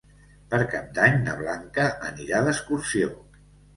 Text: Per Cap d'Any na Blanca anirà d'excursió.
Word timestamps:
Per 0.53 0.59
Cap 0.71 0.87
d'Any 0.95 1.19
na 1.27 1.35
Blanca 1.43 1.85
anirà 2.11 2.41
d'excursió. 2.49 3.13